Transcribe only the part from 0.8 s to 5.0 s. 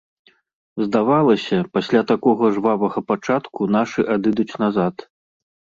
Здавалася, пасля такога жвавага пачатку нашы адыдуць назад.